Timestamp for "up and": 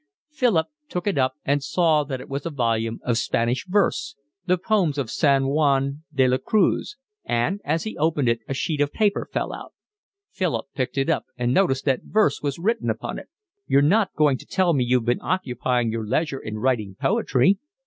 1.19-1.61, 11.11-11.53